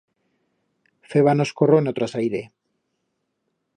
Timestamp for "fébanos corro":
1.11-1.77